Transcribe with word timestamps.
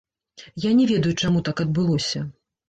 Я 0.63 0.71
не 0.79 0.85
ведаю, 0.91 1.11
чаму 1.27 1.43
так 1.51 1.63
адбылося. 1.65 2.25